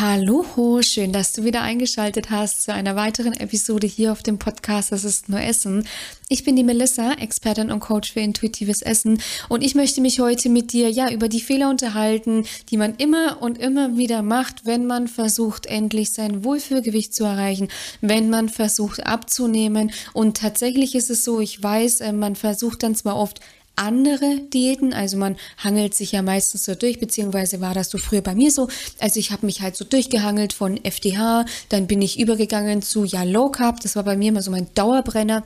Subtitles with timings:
[0.00, 4.92] Hallo, schön, dass du wieder eingeschaltet hast zu einer weiteren Episode hier auf dem Podcast
[4.92, 5.86] Das ist nur Essen.
[6.30, 10.48] Ich bin die Melissa, Expertin und Coach für intuitives Essen und ich möchte mich heute
[10.48, 14.86] mit dir ja über die Fehler unterhalten, die man immer und immer wieder macht, wenn
[14.86, 17.68] man versucht endlich sein Wohlfühlgewicht zu erreichen,
[18.00, 22.94] wenn man versucht abzunehmen und tatsächlich ist es so, ich weiß, äh, man versucht dann
[22.94, 23.40] zwar oft
[23.80, 24.92] andere Diäten.
[24.92, 28.50] Also man hangelt sich ja meistens so durch, beziehungsweise war das so früher bei mir
[28.50, 28.68] so.
[28.98, 33.24] Also ich habe mich halt so durchgehangelt von FDH, dann bin ich übergegangen zu ja
[33.24, 33.80] Low Carb.
[33.80, 35.44] Das war bei mir immer so mein Dauerbrenner.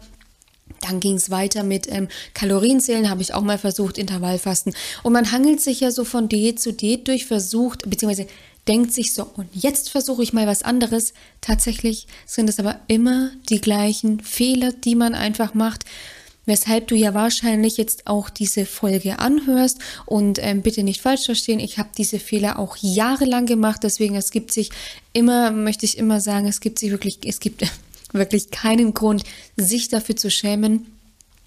[0.80, 4.74] Dann ging es weiter mit ähm, Kalorienzählen, habe ich auch mal versucht, Intervallfasten.
[5.02, 8.26] Und man hangelt sich ja so von Diät zu Diät durch, versucht, beziehungsweise
[8.66, 11.12] denkt sich so, und jetzt versuche ich mal was anderes.
[11.40, 15.84] Tatsächlich sind es aber immer die gleichen Fehler, die man einfach macht
[16.46, 21.60] weshalb du ja wahrscheinlich jetzt auch diese Folge anhörst und ähm, bitte nicht falsch verstehen,
[21.60, 24.70] ich habe diese Fehler auch jahrelang gemacht, deswegen es gibt sich
[25.12, 27.64] immer, möchte ich immer sagen, es gibt sich wirklich, es gibt
[28.12, 29.24] wirklich keinen Grund,
[29.56, 30.93] sich dafür zu schämen.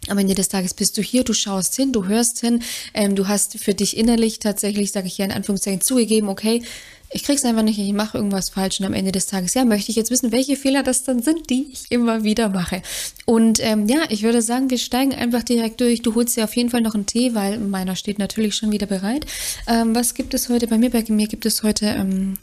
[0.09, 2.61] Am Ende des Tages bist du hier, du schaust hin, du hörst hin,
[2.93, 6.61] ähm, du hast für dich innerlich tatsächlich, sage ich ja in Anführungszeichen, zugegeben, okay,
[7.09, 9.91] ich krieg's einfach nicht, ich mache irgendwas falsch und am Ende des Tages, ja, möchte
[9.91, 12.81] ich jetzt wissen, welche Fehler das dann sind, die ich immer wieder mache.
[13.25, 16.01] Und ähm, ja, ich würde sagen, wir steigen einfach direkt durch.
[16.01, 18.87] Du holst dir auf jeden Fall noch einen Tee, weil meiner steht natürlich schon wieder
[18.87, 19.25] bereit.
[19.67, 20.89] Ähm, was gibt es heute bei mir?
[20.89, 22.33] Bei mir gibt es heute ähm,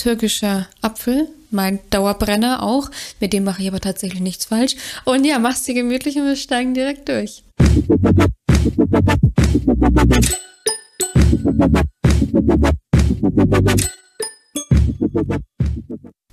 [0.00, 2.90] türkischer Apfel, mein Dauerbrenner auch.
[3.20, 4.76] Mit dem mache ich aber tatsächlich nichts falsch.
[5.04, 7.42] Und ja, mach's dir gemütlich und wir steigen direkt durch.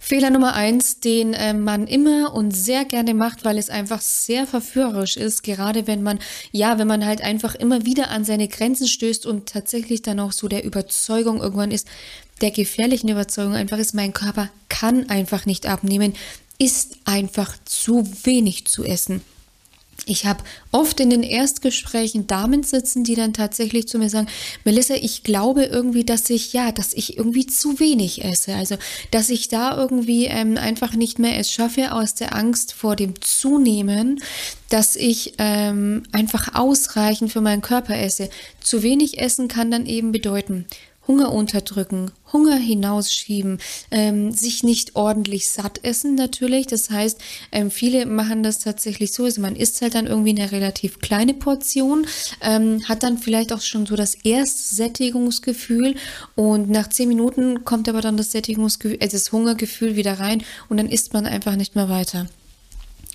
[0.08, 4.48] Fehler Nummer eins, den äh, man immer und sehr gerne macht, weil es einfach sehr
[4.48, 6.20] verführerisch ist, gerade wenn man,
[6.54, 10.32] ja, wenn man halt einfach immer wieder an seine Grenzen stößt und tatsächlich dann auch
[10.32, 11.90] so der Überzeugung irgendwann ist,
[12.40, 16.14] der gefährlichen Überzeugung einfach ist, mein Körper kann einfach nicht abnehmen,
[16.58, 19.22] ist einfach zu wenig zu essen.
[20.08, 24.28] Ich habe oft in den Erstgesprächen Damen sitzen, die dann tatsächlich zu mir sagen,
[24.64, 28.56] Melissa, ich glaube irgendwie, dass ich, ja, dass ich irgendwie zu wenig esse.
[28.56, 28.78] Also,
[29.12, 33.22] dass ich da irgendwie ähm, einfach nicht mehr es schaffe aus der Angst vor dem
[33.22, 34.22] Zunehmen,
[34.70, 38.30] dass ich ähm, einfach ausreichend für meinen Körper esse.
[38.62, 40.66] Zu wenig essen kann dann eben bedeuten,
[41.08, 43.60] Hunger unterdrücken, Hunger hinausschieben,
[43.92, 46.68] ähm, sich nicht ordentlich satt essen natürlich.
[46.68, 47.20] Das heißt,
[47.52, 51.34] ähm, viele machen das tatsächlich so, also man isst halt dann irgendwie eine relativ kleine
[51.34, 52.06] Portion,
[52.42, 55.96] ähm, hat dann vielleicht auch schon so das erste Sättigungsgefühl
[56.36, 60.78] und nach zehn Minuten kommt aber dann das Sättigungsgefühl, äh, das Hungergefühl wieder rein und
[60.78, 62.28] dann isst man einfach nicht mehr weiter.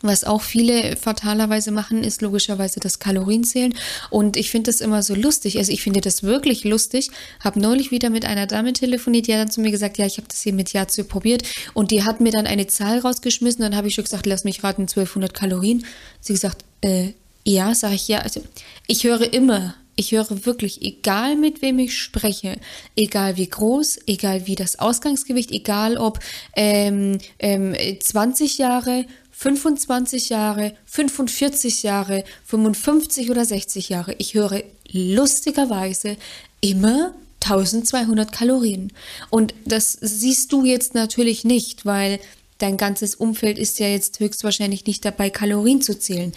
[0.02, 3.74] Was auch viele fatalerweise machen, ist logischerweise das Kalorienzählen.
[4.10, 5.58] Und ich finde das immer so lustig.
[5.58, 7.10] Also ich finde das wirklich lustig.
[7.40, 10.18] Habe neulich wieder mit einer Dame telefoniert, die hat dann zu mir gesagt, ja, ich
[10.18, 11.44] habe das hier mit Yazoo probiert.
[11.72, 13.62] Und die hat mir dann eine Zahl rausgeschmissen.
[13.62, 15.86] Dann habe ich schon gesagt, lass mich raten, 1200 Kalorien.
[16.20, 17.12] Sie gesagt, äh,
[17.44, 18.18] ja, sage ich ja.
[18.18, 18.42] Also
[18.86, 22.58] ich höre immer ich höre wirklich, egal mit wem ich spreche,
[22.96, 26.18] egal wie groß, egal wie das Ausgangsgewicht, egal ob
[26.56, 29.04] ähm, ähm, 20 Jahre,
[29.42, 34.14] 25 Jahre, 45 Jahre, 55 oder 60 Jahre.
[34.18, 36.16] Ich höre lustigerweise
[36.60, 38.92] immer 1200 Kalorien.
[39.30, 42.20] Und das siehst du jetzt natürlich nicht, weil
[42.58, 46.32] dein ganzes Umfeld ist ja jetzt höchstwahrscheinlich nicht dabei, Kalorien zu zählen.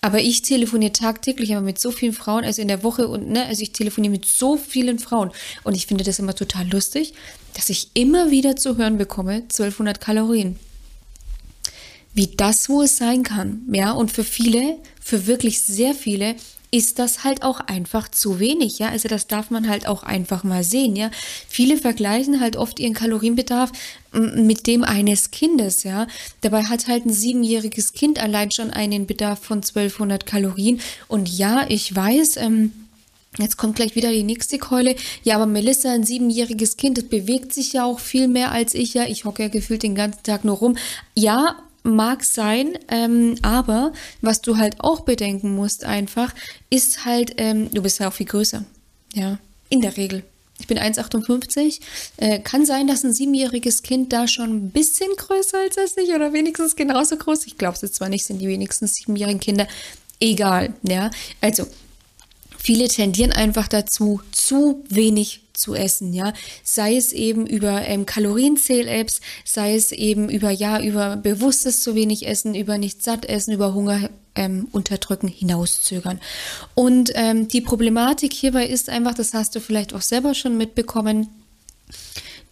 [0.00, 3.44] Aber ich telefoniere tagtäglich aber mit so vielen Frauen, also in der Woche und ne,
[3.44, 5.30] also ich telefoniere mit so vielen Frauen
[5.62, 7.12] und ich finde das immer total lustig,
[7.52, 10.58] dass ich immer wieder zu hören bekomme 1200 Kalorien
[12.16, 13.62] wie das wohl sein kann.
[13.70, 16.34] Ja, und für viele, für wirklich sehr viele,
[16.72, 18.88] ist das halt auch einfach zu wenig, ja.
[18.88, 21.10] Also das darf man halt auch einfach mal sehen, ja.
[21.48, 23.70] Viele vergleichen halt oft ihren Kalorienbedarf
[24.12, 26.06] mit dem eines Kindes, ja.
[26.40, 30.80] Dabei hat halt ein siebenjähriges Kind allein schon einen Bedarf von 1200 Kalorien.
[31.06, 32.72] Und ja, ich weiß, ähm,
[33.38, 34.96] Jetzt kommt gleich wieder die nächste Keule.
[35.22, 38.94] Ja, aber Melissa, ein siebenjähriges Kind, das bewegt sich ja auch viel mehr als ich.
[38.94, 40.78] Ja, ich hocke ja gefühlt den ganzen Tag nur rum.
[41.14, 41.56] Ja,
[41.94, 46.34] mag sein, ähm, aber was du halt auch bedenken musst einfach,
[46.70, 48.64] ist halt, ähm, du bist ja auch viel größer.
[49.14, 49.38] Ja,
[49.68, 50.22] in der Regel.
[50.58, 51.80] Ich bin 1,58.
[52.16, 56.32] Äh, kann sein, dass ein siebenjähriges Kind da schon ein bisschen größer als ich oder
[56.32, 57.46] wenigstens genauso groß.
[57.46, 59.66] Ich glaube es zwar nicht, sind die wenigsten siebenjährigen Kinder.
[60.18, 61.10] Egal, ja.
[61.40, 61.66] Also,
[62.56, 66.32] viele tendieren einfach dazu, zu wenig zu essen, ja.
[66.62, 72.26] Sei es eben über ähm, Kalorienzähl-Apps, sei es eben über, ja, über bewusstes zu wenig
[72.26, 76.20] Essen, über nicht satt essen, über Hunger ähm, unterdrücken, hinauszögern.
[76.74, 81.28] Und ähm, die Problematik hierbei ist einfach, das hast du vielleicht auch selber schon mitbekommen,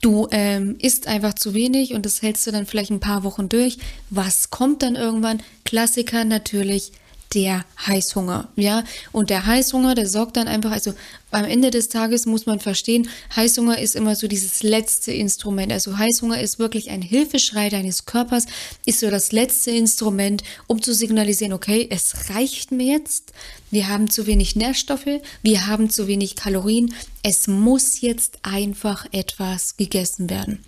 [0.00, 3.49] Du ähm, isst einfach zu wenig und das hältst du dann vielleicht ein paar Wochen
[3.49, 3.79] durch.
[4.11, 5.43] Was kommt dann irgendwann?
[5.65, 6.93] Klassiker natürlich
[7.35, 8.85] der Heißhunger, ja.
[9.13, 10.95] Und der Heißhunger, der sorgt dann einfach, also
[11.31, 15.73] am Ende des Tages muss man verstehen, Heißhunger ist immer so dieses letzte Instrument.
[15.73, 18.47] Also Heißhunger ist wirklich ein Hilfeschrei deines Körpers,
[18.87, 23.33] ist so das letzte Instrument, um zu signalisieren, okay, es reicht mir jetzt.
[23.71, 26.95] Wir haben zu wenig Nährstoffe, wir haben zu wenig Kalorien.
[27.23, 30.65] Es muss jetzt einfach etwas gegessen werden.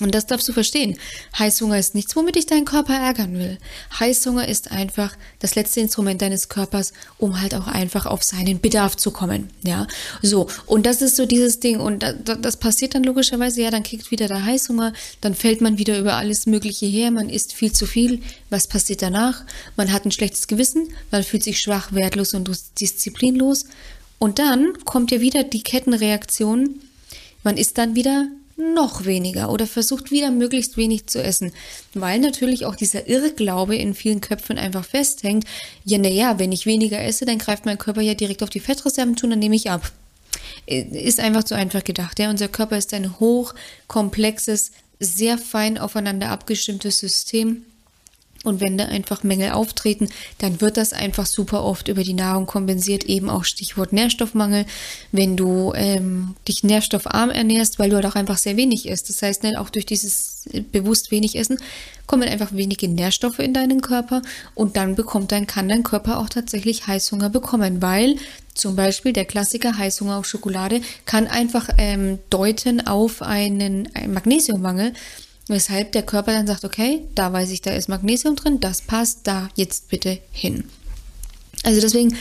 [0.00, 0.96] Und das darfst du verstehen.
[1.38, 3.58] Heißhunger ist nichts, womit ich deinen Körper ärgern will.
[3.98, 8.96] Heißhunger ist einfach das letzte Instrument deines Körpers, um halt auch einfach auf seinen Bedarf
[8.96, 9.50] zu kommen.
[9.62, 9.86] Ja,
[10.22, 10.48] so.
[10.66, 11.80] Und das ist so dieses Ding.
[11.80, 15.98] Und das passiert dann logischerweise, ja, dann kriegt wieder der Heißhunger, dann fällt man wieder
[15.98, 18.22] über alles Mögliche her, man isst viel zu viel.
[18.48, 19.44] Was passiert danach?
[19.76, 22.50] Man hat ein schlechtes Gewissen, man fühlt sich schwach, wertlos und
[22.80, 23.66] disziplinlos.
[24.18, 26.80] Und dann kommt ja wieder die Kettenreaktion.
[27.42, 28.28] Man ist dann wieder
[28.60, 31.52] noch weniger oder versucht wieder möglichst wenig zu essen,
[31.94, 35.44] weil natürlich auch dieser Irrglaube in vielen Köpfen einfach festhängt,
[35.84, 39.16] ja, naja, wenn ich weniger esse, dann greift mein Körper ja direkt auf die Fettreserven
[39.16, 39.90] zu, dann nehme ich ab.
[40.66, 42.18] Ist einfach zu einfach gedacht.
[42.18, 42.30] Ja?
[42.30, 47.64] Unser Körper ist ein hochkomplexes, sehr fein aufeinander abgestimmtes System
[48.42, 50.08] und wenn da einfach Mängel auftreten,
[50.38, 54.64] dann wird das einfach super oft über die Nahrung kompensiert, eben auch Stichwort Nährstoffmangel.
[55.12, 59.10] Wenn du ähm, dich nährstoffarm ernährst, weil du halt auch einfach sehr wenig isst.
[59.10, 61.58] Das heißt, ne, auch durch dieses bewusst wenig Essen
[62.06, 64.22] kommen einfach wenige Nährstoffe in deinen Körper
[64.54, 68.16] und dann bekommt dein, kann dein Körper auch tatsächlich Heißhunger bekommen, weil
[68.54, 74.92] zum Beispiel der Klassiker Heißhunger auf Schokolade kann einfach ähm, deuten auf einen, einen Magnesiummangel.
[75.50, 79.26] Weshalb der Körper dann sagt, okay, da weiß ich, da ist Magnesium drin, das passt,
[79.26, 80.62] da jetzt bitte hin.
[81.64, 82.16] Also deswegen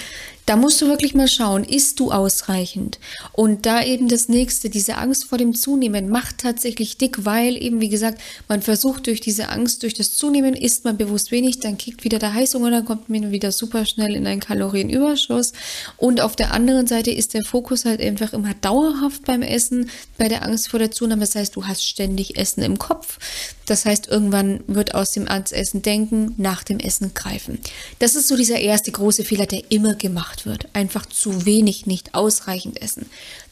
[0.49, 2.97] da musst du wirklich mal schauen, isst du ausreichend?
[3.33, 7.81] Und da eben das nächste, diese Angst vor dem Zunehmen macht tatsächlich dick, weil eben,
[7.81, 11.77] wie gesagt, man versucht durch diese Angst, durch das Zunehmen, isst man bewusst wenig, dann
[11.77, 15.53] kickt wieder der Heißhunger, dann kommt man wieder super schnell in einen Kalorienüberschuss.
[15.97, 20.29] Und auf der anderen Seite ist der Fokus halt einfach immer dauerhaft beim Essen, bei
[20.29, 21.21] der Angst vor der Zunahme.
[21.21, 23.19] Das heißt, du hast ständig Essen im Kopf.
[23.67, 27.59] Das heißt, irgendwann wird aus dem Essen denken, nach dem Essen greifen.
[27.99, 30.69] Das ist so dieser erste große Fehler, der immer gemacht gemacht wird.
[30.73, 33.05] Einfach zu wenig, nicht ausreichend essen.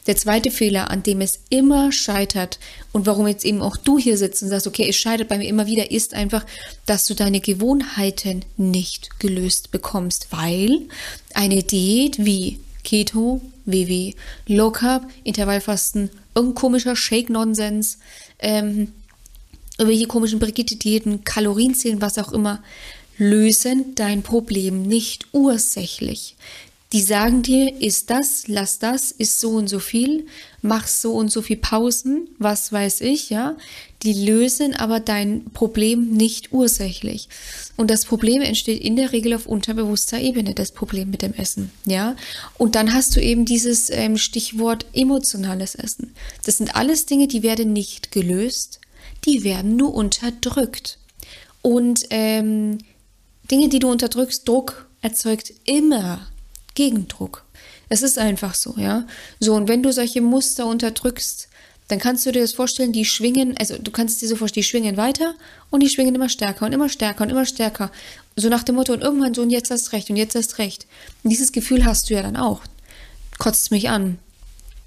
[0.06, 2.58] Der zweite Fehler, an dem es immer scheitert
[2.92, 5.48] und warum jetzt eben auch du hier sitzt und sagst, okay, es scheitert bei mir
[5.48, 6.44] immer wieder, ist einfach,
[6.86, 10.80] dass du deine Gewohnheiten nicht gelöst bekommst, weil
[11.34, 14.14] eine Diät wie Keto, WW,
[14.46, 17.98] Low Carb, Intervallfasten, irgendein komischer Shake-Nonsens,
[18.38, 18.92] ähm,
[19.76, 22.62] irgendwelche komischen Brigitte-Diäten, Kalorienzählen, was auch immer,
[23.18, 26.36] lösen dein Problem nicht ursächlich.
[26.92, 30.26] Die sagen dir, ist das, lass das, ist so und so viel,
[30.62, 33.58] mach so und so viel Pausen, was weiß ich, ja.
[34.02, 37.28] Die lösen aber dein Problem nicht ursächlich.
[37.76, 41.70] Und das Problem entsteht in der Regel auf unterbewusster Ebene, das Problem mit dem Essen,
[41.84, 42.16] ja.
[42.56, 46.14] Und dann hast du eben dieses ähm, Stichwort emotionales Essen.
[46.44, 48.80] Das sind alles Dinge, die werden nicht gelöst,
[49.26, 50.98] die werden nur unterdrückt.
[51.60, 52.78] Und ähm,
[53.50, 56.26] Dinge, die du unterdrückst, Druck erzeugt immer
[56.78, 57.44] Gegendruck.
[57.88, 59.04] Es ist einfach so, ja.
[59.40, 61.48] So, und wenn du solche Muster unterdrückst,
[61.88, 64.68] dann kannst du dir das vorstellen, die schwingen, also du kannst dir so vorstellen, die
[64.68, 65.34] schwingen weiter
[65.70, 67.90] und die schwingen immer stärker und immer stärker und immer stärker.
[68.36, 70.86] So nach dem Motto, und irgendwann so, und jetzt hast recht und jetzt hast recht.
[71.24, 72.60] Und dieses Gefühl hast du ja dann auch.
[73.38, 74.18] Kotzt mich an,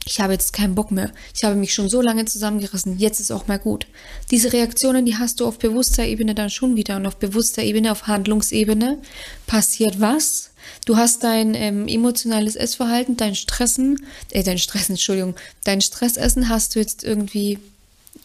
[0.05, 1.11] ich habe jetzt keinen Bock mehr.
[1.35, 2.97] Ich habe mich schon so lange zusammengerissen.
[2.97, 3.85] Jetzt ist auch mal gut.
[4.31, 6.95] Diese Reaktionen, die hast du auf bewusster Ebene dann schon wieder.
[6.95, 8.99] Und auf bewusster Ebene, auf Handlungsebene
[9.45, 10.50] passiert was?
[10.85, 16.75] Du hast dein ähm, emotionales Essverhalten, dein Stressen, äh, dein Stressen, Entschuldigung, dein Stressessen hast
[16.75, 17.59] du jetzt irgendwie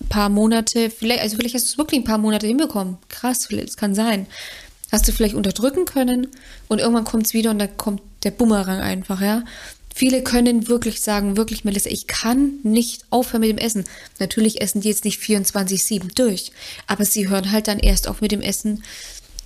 [0.00, 2.98] ein paar Monate, vielleicht, also vielleicht hast du es wirklich ein paar Monate hinbekommen.
[3.08, 4.26] Krass, es kann sein.
[4.92, 6.28] Hast du vielleicht unterdrücken können
[6.68, 9.44] und irgendwann kommt es wieder und dann kommt der Bumerang einfach, ja.
[9.94, 13.84] Viele können wirklich sagen, wirklich, Melissa, ich kann nicht aufhören mit dem Essen.
[14.18, 16.52] Natürlich essen die jetzt nicht 24-7 durch,
[16.86, 18.84] aber sie hören halt dann erst auf mit dem Essen,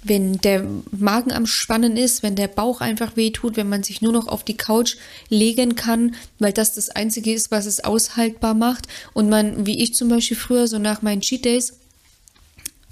[0.03, 4.13] wenn der Magen am Spannen ist, wenn der Bauch einfach wehtut, wenn man sich nur
[4.13, 4.97] noch auf die Couch
[5.29, 8.89] legen kann, weil das das Einzige ist, was es aushaltbar macht.
[9.13, 11.75] Und man, wie ich zum Beispiel früher, so nach meinen Cheat Days,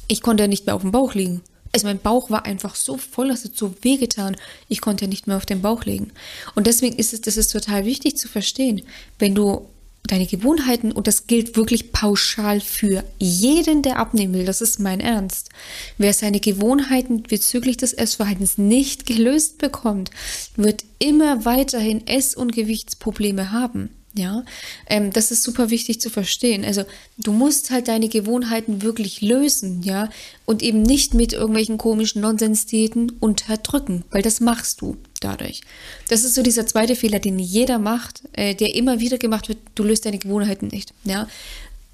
[0.07, 1.43] ich konnte ja nicht mehr auf dem Bauch liegen.
[1.73, 4.37] Also mein Bauch war einfach so voll, das hat so wehgetan.
[4.69, 6.13] Ich konnte ja nicht mehr auf den Bauch legen.
[6.55, 8.83] Und deswegen ist es, das ist total wichtig zu verstehen,
[9.19, 9.69] wenn du
[10.13, 15.01] deine Gewohnheiten, und das gilt wirklich pauschal für jeden, der abnehmen will, das ist mein
[15.01, 15.51] Ernst.
[15.97, 20.11] Wer seine Gewohnheiten bezüglich des Essverhaltens nicht gelöst bekommt,
[20.57, 23.91] wird immer weiterhin Ess- und Gewichtsprobleme haben.
[24.15, 24.45] Ja,
[24.89, 26.65] ähm, das ist super wichtig zu verstehen.
[26.65, 26.83] Also
[27.19, 30.09] du musst halt deine Gewohnheiten wirklich lösen, ja,
[30.45, 35.63] und eben nicht mit irgendwelchen komischen Nonsensdiäten unterdrücken, weil das machst du dadurch.
[36.09, 39.59] Das ist so dieser zweite Fehler, den jeder macht, äh, der immer wieder gemacht wird.
[39.75, 41.29] Du löst deine Gewohnheiten nicht, ja.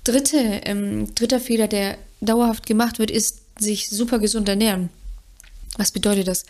[0.05, 4.91] Dritte, ähm, dritter Fehler, der dauerhaft gemacht wird, ist sich super gesund ernähren.
[5.77, 6.45] Was bedeutet das?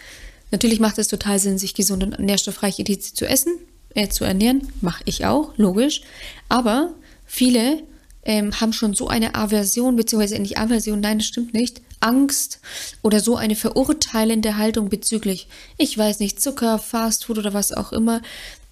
[0.50, 2.76] Natürlich macht es total Sinn, sich gesund und nährstoffreich
[3.14, 3.58] zu essen,
[3.94, 4.68] äh, zu ernähren.
[4.80, 6.02] Mache ich auch, logisch.
[6.48, 6.94] Aber
[7.26, 7.82] viele
[8.24, 12.60] ähm, haben schon so eine Aversion, beziehungsweise nicht Aversion, nein, das stimmt nicht, Angst
[13.02, 18.20] oder so eine verurteilende Haltung bezüglich, ich weiß nicht, Zucker, Fastfood oder was auch immer,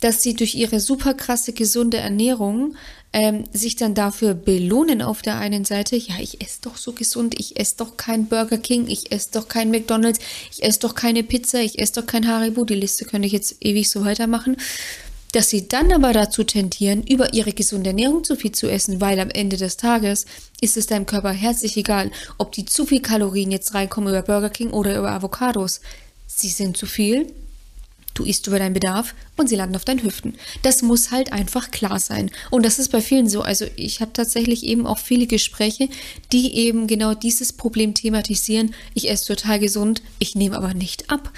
[0.00, 2.76] dass sie durch ihre super krasse gesunde Ernährung
[3.12, 7.38] ähm, sich dann dafür belohnen auf der einen Seite, ja, ich esse doch so gesund,
[7.38, 10.18] ich esse doch kein Burger King, ich esse doch kein McDonald's,
[10.50, 13.56] ich esse doch keine Pizza, ich esse doch kein Haribo, die Liste könnte ich jetzt
[13.60, 14.56] ewig so weitermachen
[15.32, 19.18] dass sie dann aber dazu tendieren, über ihre gesunde Ernährung zu viel zu essen, weil
[19.18, 20.26] am Ende des Tages
[20.60, 24.50] ist es deinem Körper herzlich egal, ob die zu viel Kalorien jetzt reinkommen über Burger
[24.50, 25.80] King oder über Avocados.
[26.26, 27.32] Sie sind zu viel,
[28.14, 30.34] du isst über deinen Bedarf und sie landen auf deinen Hüften.
[30.62, 32.30] Das muss halt einfach klar sein.
[32.50, 33.42] Und das ist bei vielen so.
[33.42, 35.88] Also ich habe tatsächlich eben auch viele Gespräche,
[36.30, 38.74] die eben genau dieses Problem thematisieren.
[38.94, 41.32] Ich esse total gesund, ich nehme aber nicht ab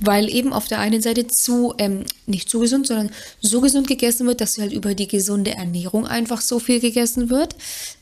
[0.00, 3.10] weil eben auf der einen Seite zu, ähm, nicht zu gesund, sondern
[3.40, 7.56] so gesund gegessen wird, dass halt über die gesunde Ernährung einfach so viel gegessen wird.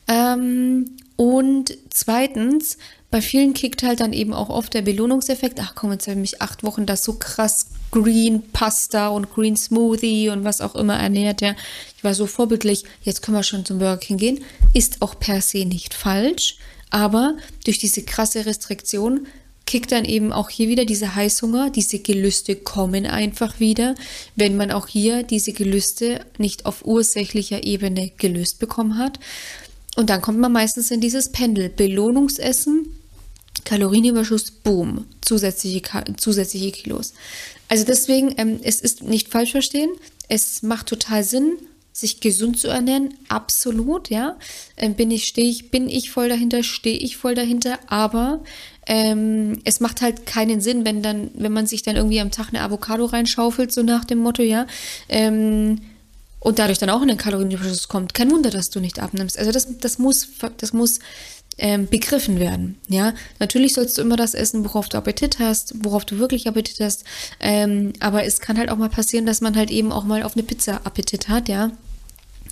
[0.07, 2.77] Ähm, und zweitens,
[3.11, 5.59] bei vielen kickt halt dann eben auch oft der Belohnungseffekt.
[5.61, 9.55] Ach komm, jetzt habe ich mich acht Wochen da so krass Green Pasta und Green
[9.55, 11.39] Smoothie und was auch immer ernährt.
[11.39, 11.55] Ja.
[11.95, 14.43] Ich war so vorbildlich, jetzt können wir schon zum Burger King gehen.
[14.73, 16.57] Ist auch per se nicht falsch,
[16.89, 19.27] aber durch diese krasse Restriktion
[19.65, 23.95] kickt dann eben auch hier wieder dieser Heißhunger, diese Gelüste kommen einfach wieder,
[24.35, 29.19] wenn man auch hier diese Gelüste nicht auf ursächlicher Ebene gelöst bekommen hat.
[29.95, 31.69] Und dann kommt man meistens in dieses Pendel.
[31.69, 32.87] Belohnungsessen,
[33.63, 35.81] Kalorienüberschuss, boom, zusätzliche,
[36.17, 37.13] zusätzliche Kilos.
[37.67, 39.89] Also deswegen, ähm, es ist nicht falsch verstehen,
[40.27, 41.57] es macht total Sinn,
[41.95, 44.35] sich gesund zu ernähren, absolut, ja.
[44.75, 48.41] Ähm, bin ich, stehe ich, bin ich voll dahinter, stehe ich voll dahinter, aber
[48.85, 52.49] ähm, es macht halt keinen Sinn, wenn dann, wenn man sich dann irgendwie am Tag
[52.49, 54.67] eine Avocado reinschaufelt, so nach dem Motto, ja,
[55.07, 55.79] ähm,
[56.41, 58.13] und dadurch dann auch in den Kalorienüberschuss kommt.
[58.13, 59.39] Kein Wunder, dass du nicht abnimmst.
[59.39, 60.99] Also das, das muss, das muss
[61.57, 62.77] ähm, begriffen werden.
[62.89, 66.81] Ja, natürlich sollst du immer das essen, worauf du Appetit hast, worauf du wirklich Appetit
[66.81, 67.05] hast.
[67.39, 70.35] Ähm, aber es kann halt auch mal passieren, dass man halt eben auch mal auf
[70.35, 71.71] eine Pizza Appetit hat, ja.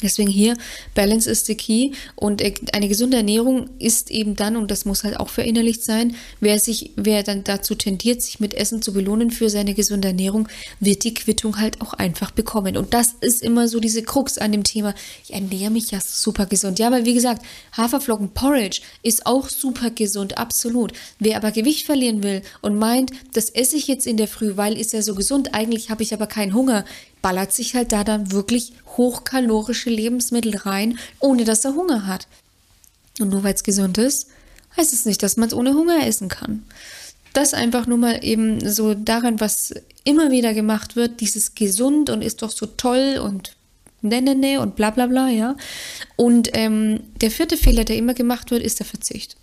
[0.03, 0.57] Deswegen hier,
[0.93, 5.03] Balance is the key und äh, eine gesunde Ernährung ist eben dann, und das muss
[5.03, 9.31] halt auch verinnerlicht sein, wer sich, wer dann dazu tendiert, sich mit Essen zu belohnen
[9.31, 10.47] für seine gesunde Ernährung,
[10.79, 12.77] wird die Quittung halt auch einfach bekommen.
[12.77, 14.93] Und das ist immer so diese Krux an dem Thema.
[15.23, 16.79] Ich ernähre mich ja super gesund.
[16.79, 17.43] Ja, weil wie gesagt,
[17.75, 20.91] Haferflocken Porridge ist auch super gesund, absolut.
[21.19, 24.77] Wer aber Gewicht verlieren will und meint, das esse ich jetzt in der Früh, weil
[24.77, 26.85] ist ja so gesund, eigentlich habe ich aber keinen Hunger,
[27.23, 32.27] ballert sich halt da dann wirklich hochkalorische Lebensmittel rein, ohne dass er Hunger hat.
[33.19, 34.27] Und nur weil es gesund ist,
[34.77, 36.63] heißt es nicht, dass man es ohne Hunger essen kann.
[37.33, 42.21] Das einfach nur mal eben so daran, was immer wieder gemacht wird, dieses gesund und
[42.21, 43.55] ist doch so toll und
[44.01, 45.55] ne, ne, ne und bla bla bla, ja.
[46.15, 49.37] Und ähm, der vierte Fehler, der immer gemacht wird, ist der Verzicht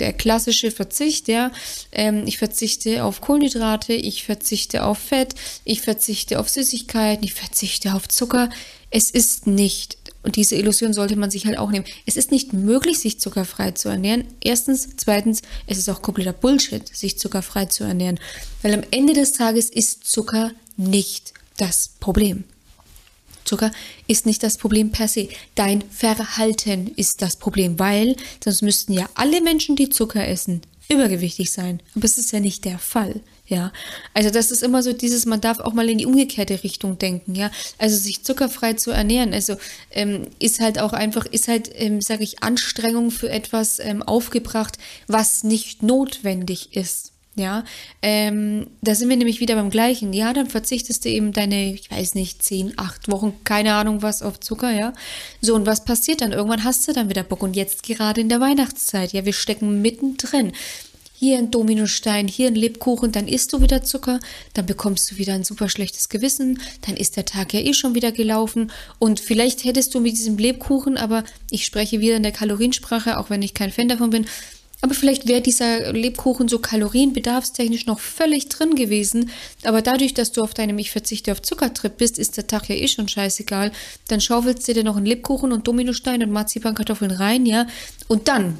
[0.00, 1.52] der klassische Verzicht, ja.
[1.92, 5.34] Ähm, ich verzichte auf Kohlenhydrate, ich verzichte auf Fett,
[5.64, 8.50] ich verzichte auf Süßigkeiten, ich verzichte auf Zucker.
[8.90, 12.52] Es ist nicht, und diese Illusion sollte man sich halt auch nehmen, es ist nicht
[12.52, 14.24] möglich, sich zuckerfrei zu ernähren.
[14.42, 18.20] Erstens, zweitens, es ist auch kompletter Bullshit, sich zuckerfrei zu ernähren.
[18.62, 22.44] Weil am Ende des Tages ist Zucker nicht das Problem.
[23.52, 23.70] Zucker
[24.06, 25.28] ist nicht das Problem per se.
[25.56, 31.52] Dein Verhalten ist das Problem, weil sonst müssten ja alle Menschen, die Zucker essen, übergewichtig
[31.52, 31.80] sein.
[31.94, 33.20] Aber es ist ja nicht der Fall.
[33.46, 33.70] Ja,
[34.14, 37.34] also das ist immer so dieses, man darf auch mal in die umgekehrte Richtung denken,
[37.34, 37.50] ja.
[37.76, 39.56] Also sich zuckerfrei zu ernähren, also
[39.90, 44.78] ähm, ist halt auch einfach, ist halt, ähm, sage ich, Anstrengung für etwas ähm, aufgebracht,
[45.08, 47.11] was nicht notwendig ist.
[47.34, 47.64] Ja,
[48.02, 50.12] ähm, da sind wir nämlich wieder beim gleichen.
[50.12, 54.20] Ja, dann verzichtest du eben deine, ich weiß nicht, zehn, acht Wochen, keine Ahnung was,
[54.20, 54.92] auf Zucker, ja.
[55.40, 56.32] So, und was passiert dann?
[56.32, 57.42] Irgendwann hast du dann wieder Bock.
[57.42, 60.52] Und jetzt gerade in der Weihnachtszeit, ja, wir stecken mittendrin.
[61.14, 64.18] Hier ein Dominostein, hier ein Lebkuchen, dann isst du wieder Zucker,
[64.52, 67.94] dann bekommst du wieder ein super schlechtes Gewissen, dann ist der Tag ja eh schon
[67.94, 72.32] wieder gelaufen und vielleicht hättest du mit diesem Lebkuchen, aber ich spreche wieder in der
[72.32, 74.26] Kaloriensprache, auch wenn ich kein Fan davon bin,
[74.82, 79.30] Aber vielleicht wäre dieser Lebkuchen so kalorienbedarfstechnisch noch völlig drin gewesen.
[79.64, 82.74] Aber dadurch, dass du auf deinem Ich verzichte auf Zuckertrip bist, ist der Tag ja
[82.74, 83.70] eh schon scheißegal.
[84.08, 87.66] Dann schaufelst du dir noch einen Lebkuchen und Dominostein und Marzipankartoffeln rein, ja.
[88.08, 88.58] Und dann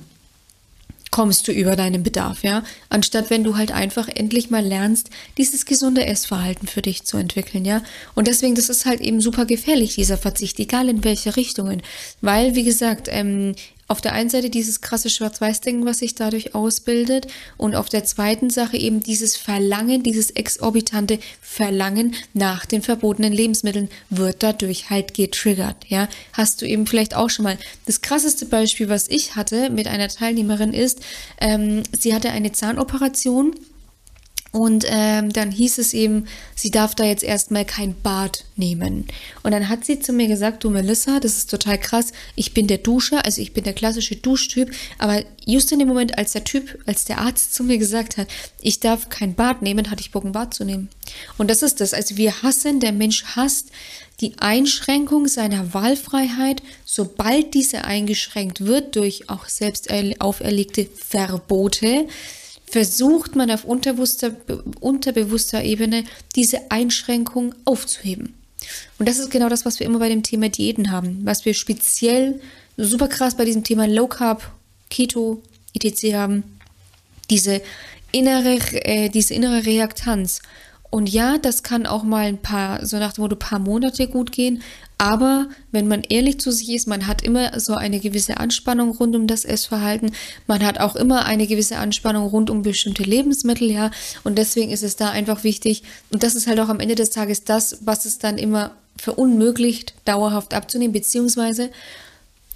[1.10, 2.64] kommst du über deinen Bedarf, ja.
[2.88, 7.64] Anstatt wenn du halt einfach endlich mal lernst, dieses gesunde Essverhalten für dich zu entwickeln,
[7.64, 7.82] ja.
[8.14, 11.82] Und deswegen, das ist halt eben super gefährlich, dieser Verzicht, egal in welche Richtungen.
[12.20, 13.54] Weil, wie gesagt, ähm,
[13.92, 17.26] auf der einen Seite dieses krasse Schwarz-Weiß-Denken, was sich dadurch ausbildet,
[17.58, 23.90] und auf der zweiten Sache eben dieses Verlangen, dieses exorbitante Verlangen nach den verbotenen Lebensmitteln
[24.08, 25.76] wird dadurch halt getriggert.
[25.88, 27.58] Ja, hast du eben vielleicht auch schon mal.
[27.84, 31.00] Das krasseste Beispiel, was ich hatte mit einer Teilnehmerin ist,
[31.38, 33.54] ähm, sie hatte eine Zahnoperation
[34.52, 39.06] und ähm, dann hieß es eben, sie darf da jetzt erstmal kein Bad nehmen.
[39.42, 42.66] Und dann hat sie zu mir gesagt, du Melissa, das ist total krass, ich bin
[42.66, 46.44] der Duscher, also ich bin der klassische Duschtyp, aber just in dem Moment, als der
[46.44, 48.28] Typ, als der Arzt zu mir gesagt hat,
[48.60, 50.90] ich darf kein Bad nehmen, hatte ich Bock, ein Bad zu nehmen.
[51.38, 53.70] Und das ist das, also wir hassen, der Mensch hasst
[54.20, 59.90] die Einschränkung seiner Wahlfreiheit, sobald diese eingeschränkt wird durch auch selbst
[60.20, 62.06] auferlegte Verbote,
[62.72, 64.34] versucht man auf unterbewusster,
[64.80, 68.32] unterbewusster Ebene diese Einschränkung aufzuheben.
[68.98, 71.52] Und das ist genau das, was wir immer bei dem Thema Diäten haben, was wir
[71.52, 72.40] speziell
[72.78, 74.50] super krass bei diesem Thema Low Carb,
[74.88, 75.42] Keto,
[75.74, 76.14] etc.
[76.14, 76.44] haben.
[77.28, 77.60] Diese
[78.10, 80.40] innere, äh, diese innere Reaktanz.
[80.88, 84.32] Und ja, das kann auch mal ein paar, so nach dem Motto, paar Monate gut
[84.32, 84.62] gehen.
[85.02, 89.16] Aber wenn man ehrlich zu sich ist, man hat immer so eine gewisse Anspannung rund
[89.16, 90.12] um das Essverhalten.
[90.46, 93.90] Man hat auch immer eine gewisse Anspannung rund um bestimmte Lebensmittel, ja.
[94.22, 95.82] Und deswegen ist es da einfach wichtig.
[96.10, 99.92] Und das ist halt auch am Ende des Tages das, was es dann immer verunmöglicht,
[100.04, 100.92] dauerhaft abzunehmen.
[100.92, 101.72] Beziehungsweise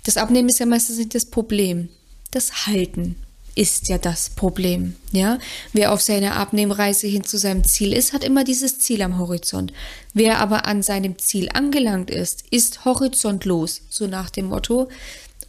[0.05, 1.89] das Abnehmen ist ja meistens nicht das Problem.
[2.31, 3.17] Das Halten
[3.57, 4.95] ist ja das Problem.
[5.11, 5.39] Ja,
[5.73, 9.73] wer auf seiner Abnehmreise hin zu seinem Ziel ist, hat immer dieses Ziel am Horizont.
[10.15, 14.89] Wer aber an seinem Ziel angelangt ist, ist horizontlos, so nach dem Motto.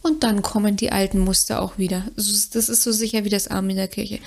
[0.02, 2.06] Und dann kommen die alten Muster auch wieder.
[2.16, 4.20] Das ist so sicher wie das Arm in der Kirche.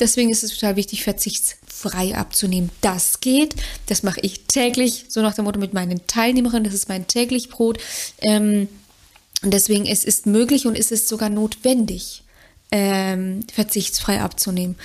[0.00, 2.70] Deswegen ist es total wichtig, verzichtsfrei abzunehmen.
[2.80, 3.54] Das geht.
[3.86, 6.64] Das mache ich täglich, so nach dem Motto mit meinen Teilnehmerinnen.
[6.64, 7.78] Das ist mein täglich Brot.
[8.22, 8.66] Ähm,
[9.42, 12.24] und deswegen es ist möglich und es ist sogar notwendig
[12.72, 14.76] ähm, verzichtsfrei abzunehmen.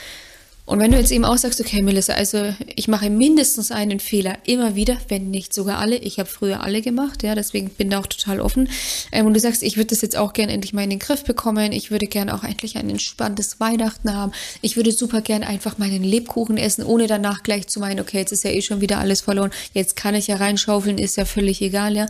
[0.66, 4.40] Und wenn du jetzt eben auch sagst, okay, Melissa, also ich mache mindestens einen Fehler
[4.46, 5.96] immer wieder, wenn nicht sogar alle.
[5.98, 8.70] Ich habe früher alle gemacht, ja, deswegen bin da auch total offen.
[9.12, 11.24] Ähm, und du sagst, ich würde das jetzt auch gern endlich mal in den Griff
[11.24, 11.72] bekommen.
[11.72, 14.32] Ich würde gern auch endlich ein entspanntes Weihnachten haben.
[14.62, 18.32] Ich würde super gern einfach meinen Lebkuchen essen, ohne danach gleich zu meinen, okay, jetzt
[18.32, 19.52] ist ja eh schon wieder alles verloren.
[19.74, 22.08] Jetzt kann ich ja reinschaufeln, ist ja völlig egal, ja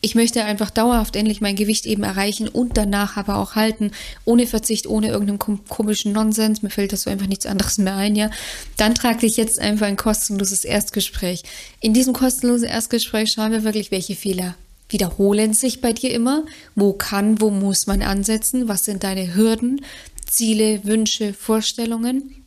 [0.00, 3.92] ich möchte einfach dauerhaft endlich mein Gewicht eben erreichen und danach aber auch halten,
[4.24, 8.14] ohne Verzicht, ohne irgendeinen komischen Nonsens, mir fällt das so einfach nichts anderes mehr ein,
[8.14, 8.30] ja,
[8.76, 11.42] dann trage dich jetzt einfach ein kostenloses Erstgespräch.
[11.80, 14.54] In diesem kostenlosen Erstgespräch schauen wir wirklich, welche Fehler
[14.88, 19.80] wiederholen sich bei dir immer, wo kann, wo muss man ansetzen, was sind deine Hürden,
[20.26, 22.45] Ziele, Wünsche, Vorstellungen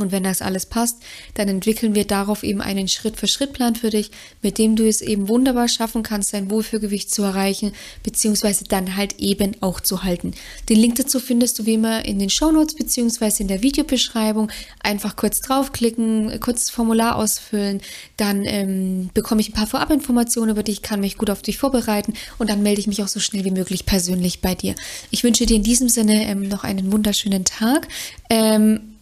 [0.00, 0.98] und wenn das alles passt,
[1.34, 4.10] dann entwickeln wir darauf eben einen Schritt-für-Schritt-Plan für dich,
[4.42, 9.18] mit dem du es eben wunderbar schaffen kannst, dein Wohlfühlgewicht zu erreichen, beziehungsweise dann halt
[9.18, 10.32] eben auch zu halten.
[10.68, 14.50] Den Link dazu findest du wie immer in den Shownotes, beziehungsweise in der Videobeschreibung.
[14.82, 17.80] Einfach kurz draufklicken, kurz das Formular ausfüllen,
[18.16, 22.14] dann ähm, bekomme ich ein paar Vorabinformationen über dich, kann mich gut auf dich vorbereiten
[22.38, 24.74] und dann melde ich mich auch so schnell wie möglich persönlich bei dir.
[25.10, 27.88] Ich wünsche dir in diesem Sinne ähm, noch einen wunderschönen Tag.
[28.30, 28.97] Ähm,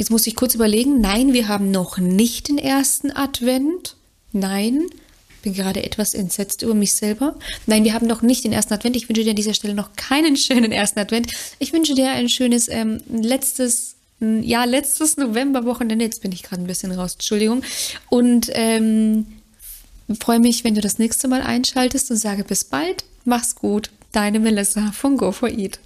[0.00, 1.02] Jetzt muss ich kurz überlegen.
[1.02, 3.96] Nein, wir haben noch nicht den ersten Advent.
[4.32, 4.86] Nein,
[5.42, 7.38] bin gerade etwas entsetzt über mich selber.
[7.66, 8.96] Nein, wir haben noch nicht den ersten Advent.
[8.96, 11.30] Ich wünsche dir an dieser Stelle noch keinen schönen ersten Advent.
[11.58, 16.06] Ich wünsche dir ein schönes ähm, letztes, ja, letztes Novemberwochenende.
[16.06, 17.62] Jetzt bin ich gerade ein bisschen raus, Entschuldigung.
[18.08, 19.26] Und ähm,
[20.18, 23.04] freue mich, wenn du das nächste Mal einschaltest und sage bis bald.
[23.26, 23.90] Mach's gut.
[24.12, 25.78] Deine Melissa von Go for Eat.